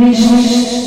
[0.00, 0.79] Mesmo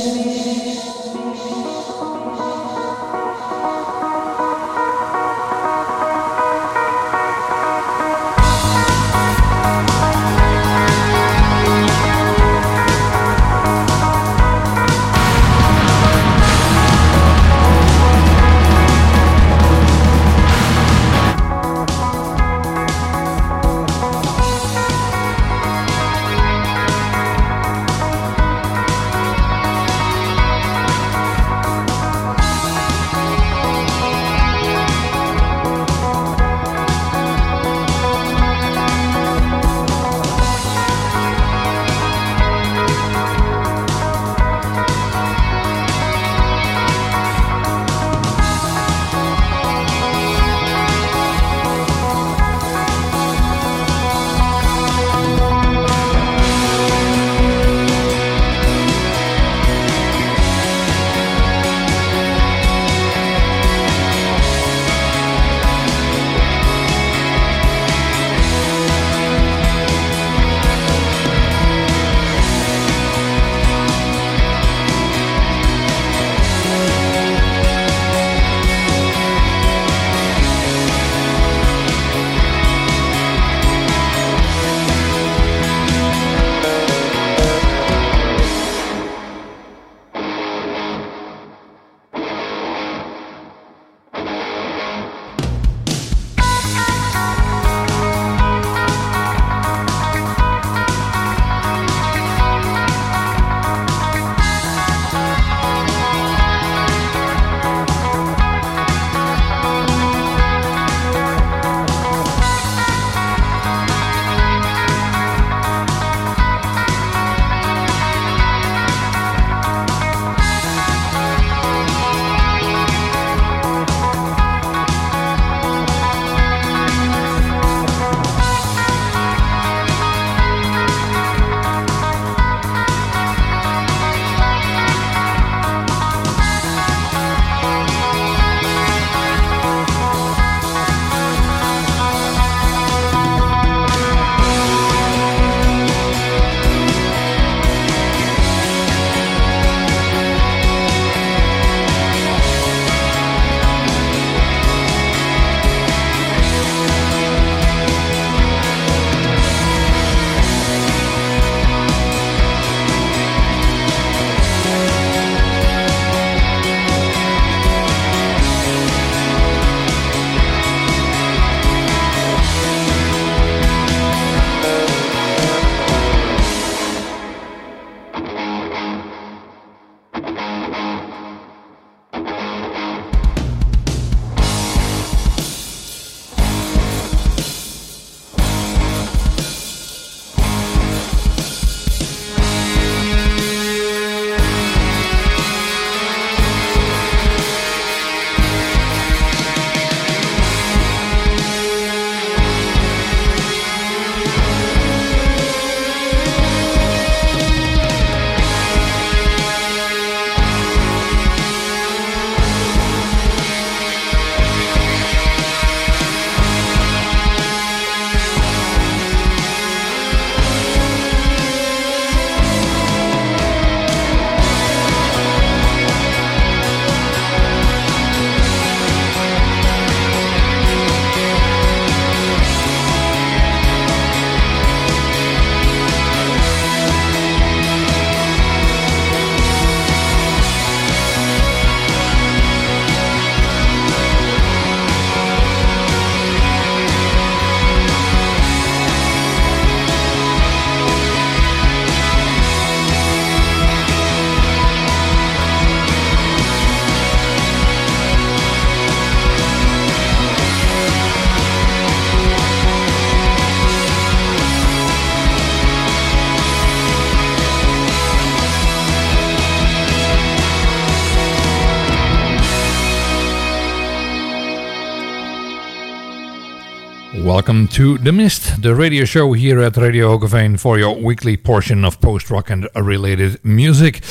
[277.44, 281.84] Welcome to The Mist, the radio show here at Radio Hogeveen for your weekly portion
[281.84, 284.01] of post rock and related music.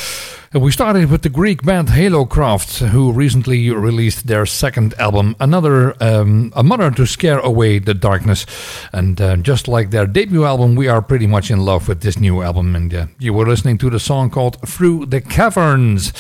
[0.53, 6.53] We started with the Greek band Halocraft, who recently released their second album, another um,
[6.55, 8.45] a mother to scare away the darkness.
[8.93, 12.19] And uh, just like their debut album, we are pretty much in love with this
[12.19, 12.77] new album.
[12.77, 16.13] And uh, you were listening to the song called "Through the Caverns."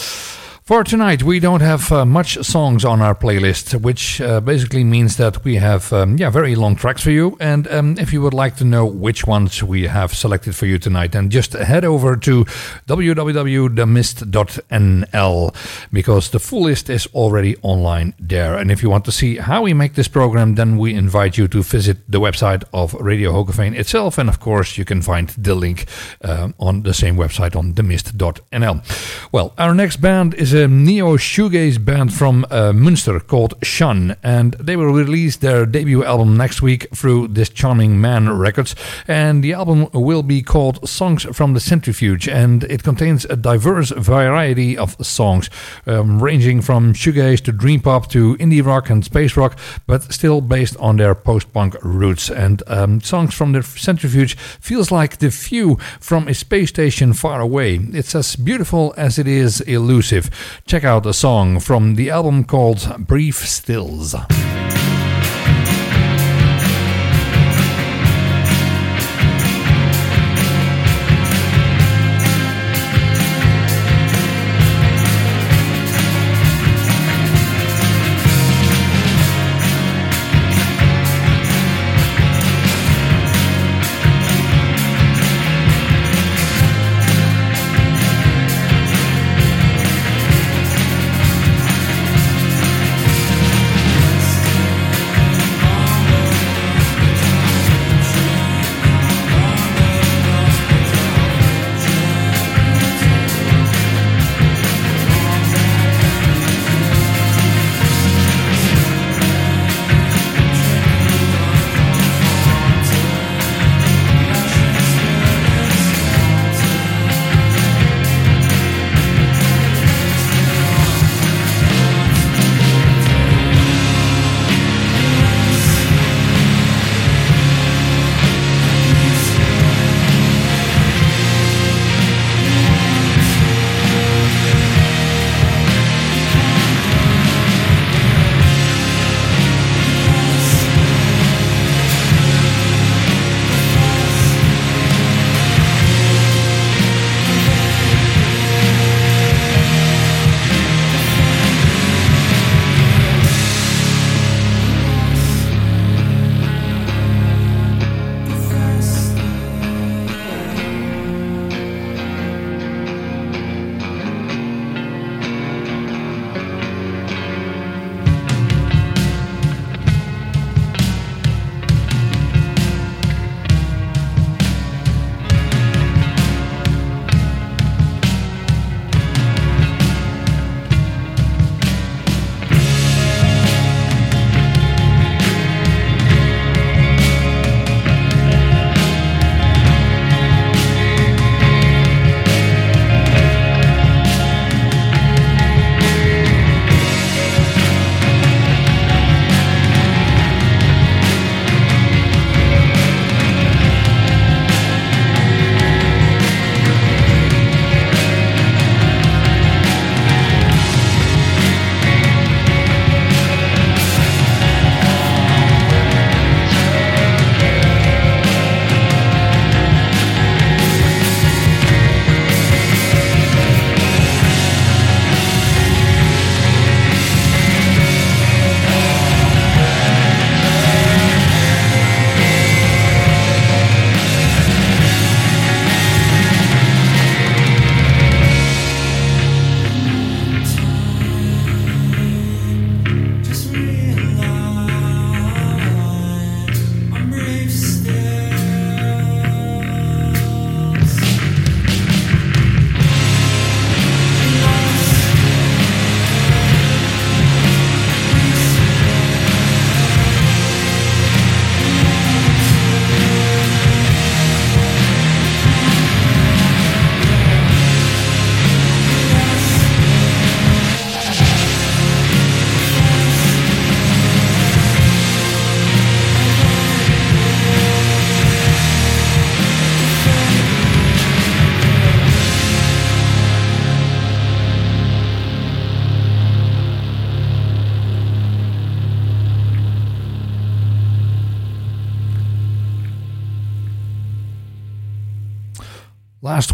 [0.65, 5.17] For tonight, we don't have uh, much songs on our playlist, which uh, basically means
[5.17, 7.37] that we have um, yeah very long tracks for you.
[7.41, 10.79] And um, if you would like to know which ones we have selected for you
[10.79, 12.45] tonight, then just head over to
[12.87, 15.55] www.themist.nl
[15.93, 18.57] because the full list is already online there.
[18.57, 21.49] And if you want to see how we make this program, then we invite you
[21.49, 24.17] to visit the website of Radio Hogeveen itself.
[24.17, 25.87] And of course, you can find the link
[26.23, 28.85] uh, on the same website on themist.nl.
[29.33, 34.55] Well, our next band is a neo shoegaze band from uh, Munster called Shun, and
[34.55, 38.75] they will release their debut album next week through This Charming Man Records.
[39.07, 43.91] And the album will be called Songs from the Centrifuge, and it contains a diverse
[43.91, 45.49] variety of songs,
[45.87, 50.41] um, ranging from shoegaze to dream pop to indie rock and space rock, but still
[50.41, 52.31] based on their post punk roots.
[52.31, 57.41] And um, Songs from the Centrifuge feels like the view from a space station far
[57.41, 57.77] away.
[57.93, 60.31] It's as beautiful as it is elusive.
[60.67, 64.15] Check out a song from the album called Brief Stills.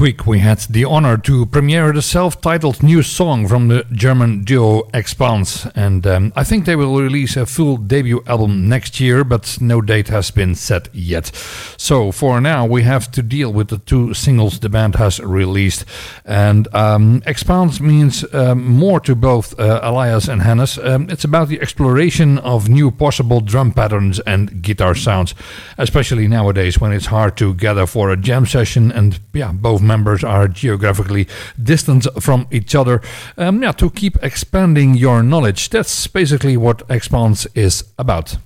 [0.00, 4.88] Week we had the honor to premiere the self-titled new song from the German duo
[4.95, 9.59] Expanse and um, I think they will release a full debut album next year but
[9.61, 11.35] no date has been set yet.
[11.76, 15.85] So for now we have to deal with the two singles the band has released
[16.25, 20.78] and um, Expanse means um, more to both uh, Elias and Hannes.
[20.78, 25.35] Um, it's about the exploration of new possible drum patterns and guitar sounds
[25.76, 30.23] especially nowadays when it's hard to gather for a jam session and yeah both members
[30.23, 31.26] are geographically
[31.61, 33.02] distant from each other.
[33.37, 35.71] Um, yeah, to keep expanding your knowledge.
[35.71, 38.38] That's basically what Expanse is about.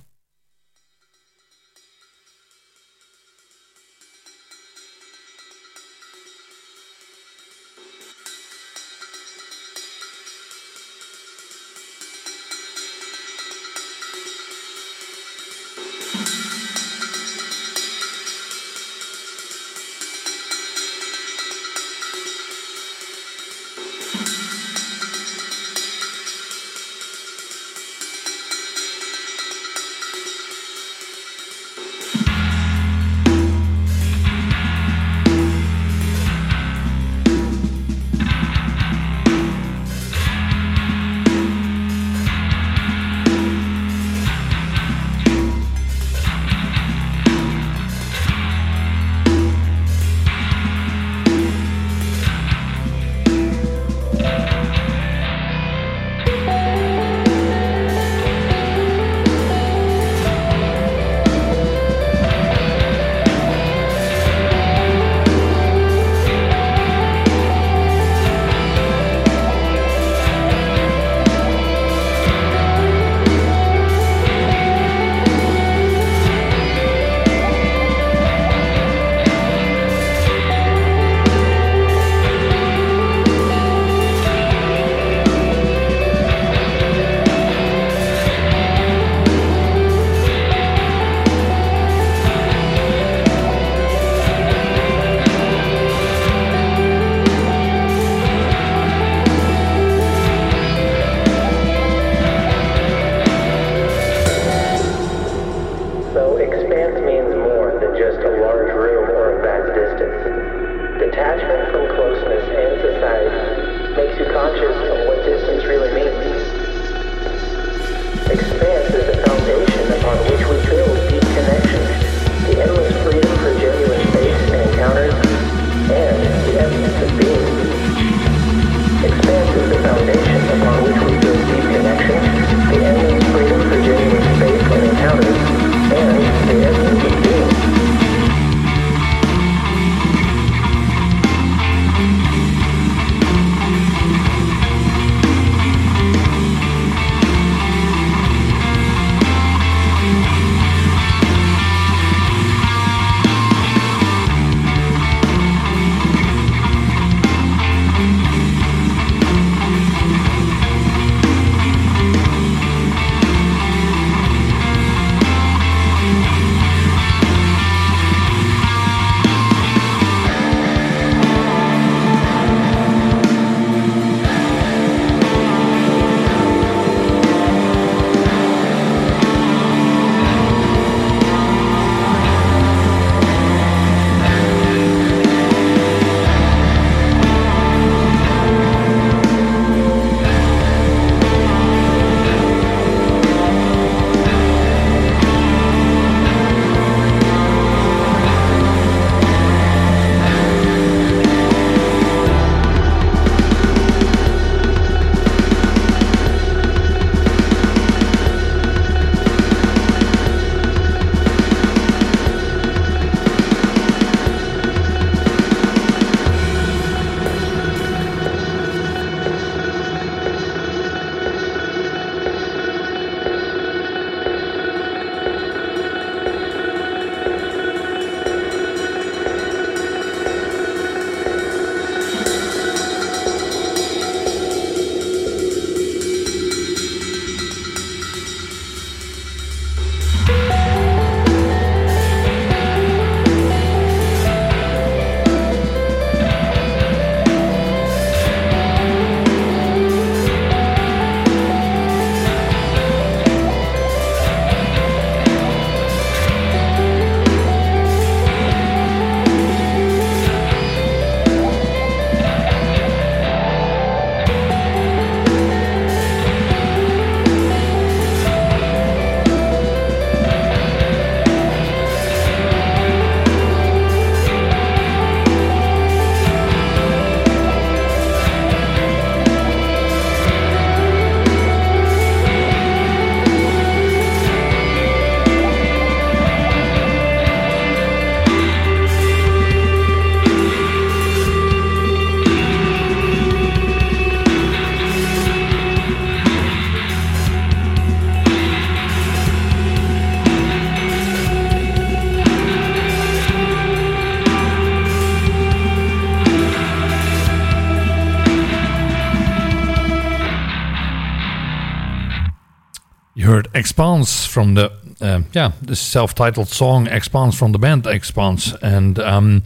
[313.73, 319.41] Expanse from the uh, yeah, the self-titled song "Expanse" from the band Expanse, and um,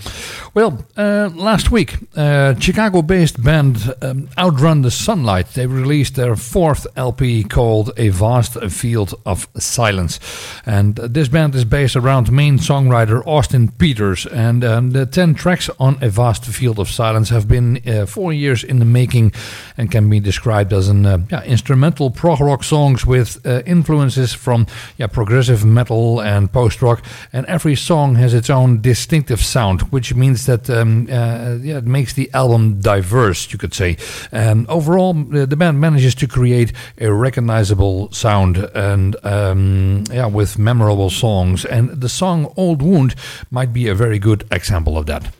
[0.54, 5.54] well, uh, last week, uh, Chicago-based band um, Outrun the Sunlight.
[5.54, 10.20] They released their fourth LP called "A Vast Field of Silence,"
[10.66, 15.70] and this band is based around main songwriter Austin Peters, and um, the ten tracks
[15.80, 19.32] on "A Vast Field of Silence" have been uh, four years in the making,
[19.78, 24.34] and can be described as an uh, yeah, instrumental prog rock songs with uh, influences
[24.34, 29.40] from yeah progressive progressive metal and post rock, and every song has its own distinctive
[29.40, 33.98] sound, which means that um, uh, yeah, it makes the album diverse, you could say.
[34.32, 41.10] And overall, the band manages to create a recognizable sound and um, yeah, with memorable
[41.10, 41.66] songs.
[41.66, 43.16] And the song "Old Wound"
[43.52, 45.32] might be a very good example of that.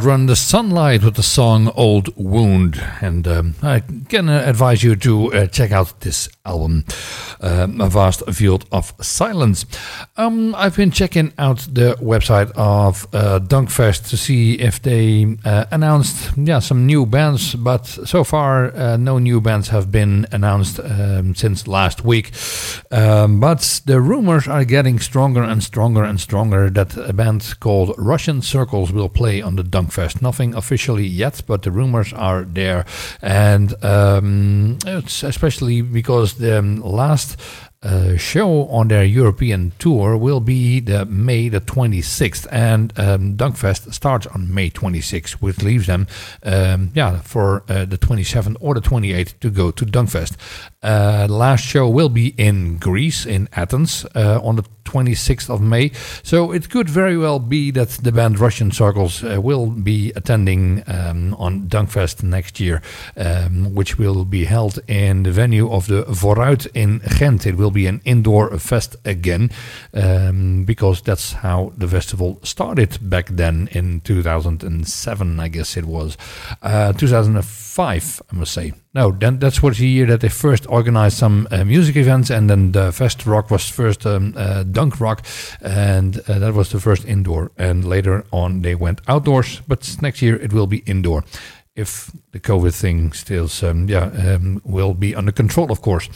[0.00, 2.82] Outrun the Sunlight with the song Old Wound.
[3.02, 6.86] And um, I can advise you to uh, check out this album,
[7.60, 9.66] uh, A Vast Field of Silence.
[10.16, 15.64] Um, I've been checking out the website of uh, Dunkfest to see if they uh,
[15.70, 20.80] announced yeah, some new bands, but so far uh, no new bands have been announced
[20.80, 22.32] um, since last week.
[22.90, 27.94] Um, but the rumors are getting stronger and stronger and stronger that a band called
[27.98, 30.22] Russian Circles will play on the Dunkfest.
[30.22, 32.84] Nothing officially yet, but the rumors are there.
[33.22, 37.40] And um, it's especially because the last
[37.82, 43.94] uh, show on their European tour will be the May the 26th, and um, Dunkfest
[43.94, 46.06] starts on May 26th, which leaves them,
[46.42, 50.36] um, yeah, for uh, the 27th or the 28th to go to Dunkfest.
[50.82, 55.92] Uh, last show will be in Greece, in Athens, uh, on the 26th of May.
[56.22, 60.82] So it could very well be that the band Russian Circles uh, will be attending
[60.86, 62.82] um, on Dunkfest next year,
[63.16, 67.46] um, which will be held in the venue of the Vooruit in Ghent.
[67.46, 69.50] It will be an indoor fest again,
[69.94, 76.16] um, because that's how the festival started back then in 2007, I guess it was.
[76.62, 78.72] Uh, 2005, I must say.
[78.92, 82.50] No, then that's what the year that they first organized some uh, music events, and
[82.50, 85.24] then the Fest Rock was first um, uh, Dunk Rock,
[85.60, 87.52] and uh, that was the first indoor.
[87.56, 91.24] And later on, they went outdoors, but next year it will be indoor
[91.76, 96.08] if the COVID thing still, um, yeah, um, will be under control, of course.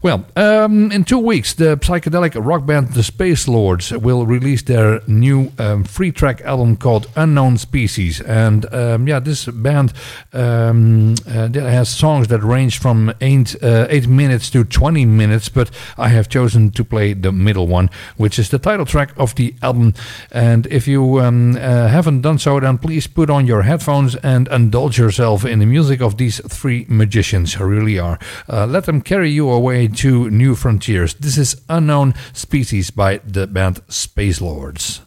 [0.00, 5.50] Well, um, in two weeks, the psychedelic rock band The Spacelords will release their new
[5.58, 9.92] um, free track album called Unknown Species, and um, yeah, this band
[10.32, 15.70] um, uh, has songs that range from eight uh, eight minutes to twenty minutes, but
[15.98, 19.54] I have chosen to play the middle one, which is the title track of the
[19.62, 19.94] album.
[20.30, 24.96] And if you uh, haven't done so, then please put on your headphones and indulge
[24.96, 28.18] yourself in the music of these three magicians, really are.
[28.48, 31.14] Uh, let them carry you away to new frontiers.
[31.14, 35.00] This is Unknown Species by the band Spacelords.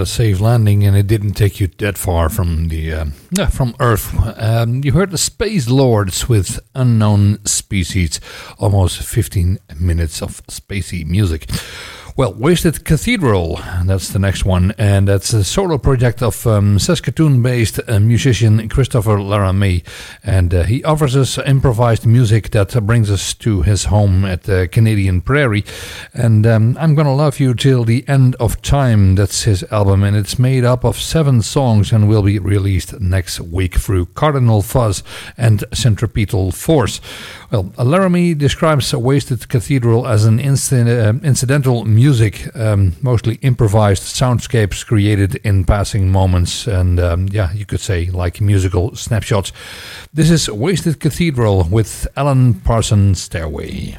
[0.00, 3.74] Had a safe landing and it didn't take you that far from the uh, from
[3.80, 4.14] Earth.
[4.38, 8.18] Um, you heard the Spacelords with Unknown Species,
[8.58, 11.50] almost 15 minutes of spacey music.
[12.16, 17.40] Well, Wasted Cathedral, that's the next one, and that's a solo project of um, Saskatoon
[17.40, 19.84] based uh, musician Christopher Laramie.
[20.22, 24.68] And uh, he offers us improvised music that brings us to his home at the
[24.70, 25.64] Canadian Prairie.
[26.12, 30.16] And um, I'm Gonna Love You Till the End of Time, that's his album, and
[30.16, 35.02] it's made up of seven songs and will be released next week through Cardinal Fuzz
[35.38, 37.00] and Centripetal Force.
[37.50, 45.34] Well, Laramie describes Wasted Cathedral as an uh, incidental music, um, mostly improvised soundscapes created
[45.42, 49.52] in passing moments, and um, yeah, you could say like musical snapshots.
[50.14, 53.98] This is Wasted Cathedral with Alan Parsons Stairway.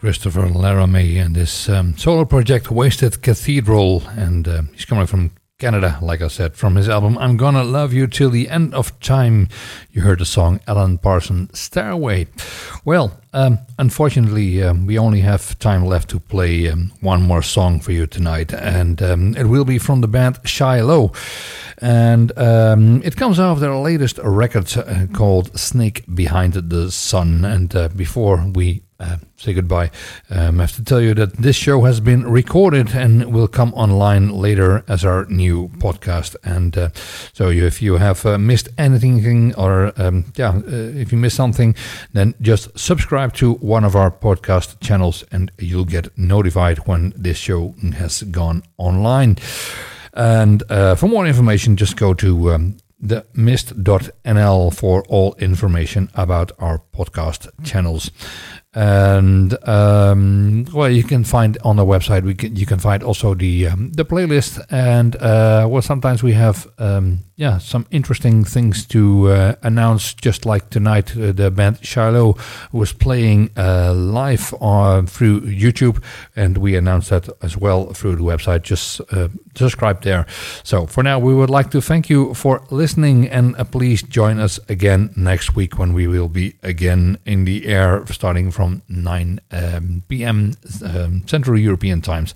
[0.00, 4.04] Christopher Laramie and his um, solo project Wasted Cathedral.
[4.10, 7.92] And uh, he's coming from Canada, like I said, from his album I'm Gonna Love
[7.92, 9.48] You Till the End of Time.
[9.90, 12.28] You heard the song Alan Parsons Stairway.
[12.84, 17.80] Well, um, unfortunately, um, we only have time left to play um, one more song
[17.80, 21.12] for you tonight, and um, it will be from the band Shy, Low.
[21.80, 27.44] And um, it comes off their latest record uh, called Snake Behind the Sun.
[27.44, 29.90] And uh, before we uh, say goodbye.
[30.28, 33.72] Um, I have to tell you that this show has been recorded and will come
[33.74, 36.34] online later as our new podcast.
[36.42, 36.88] And uh,
[37.32, 41.76] so, if you have uh, missed anything or um, yeah, uh, if you missed something,
[42.12, 47.36] then just subscribe to one of our podcast channels, and you'll get notified when this
[47.36, 49.36] show has gone online.
[50.18, 56.52] And uh, for more information, just go to um, the mist.nl for all information about
[56.58, 58.10] our podcast channels
[58.74, 62.22] and um, well, you can find on the website.
[62.22, 66.32] We can, you can find also the um, the playlist, and uh, well, sometimes we
[66.34, 70.12] have um, yeah some interesting things to uh, announce.
[70.12, 72.36] Just like tonight, uh, the band Shy, Low
[72.72, 76.02] was playing uh, live on through YouTube,
[76.34, 78.62] and we announced that as well through the website.
[78.62, 80.26] Just uh, subscribe there.
[80.64, 84.40] So for now, we would like to thank you for listening, and uh, please join
[84.40, 89.40] us again next week when we will be again in the air starting from 9
[89.52, 90.54] um, p.m.
[90.84, 92.34] Um, Central European times.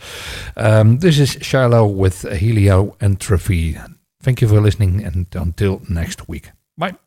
[0.56, 4.01] Um, this is Shy, Low with Helioentropy.
[4.22, 6.50] Thank you for listening and until next week.
[6.78, 7.01] Bye.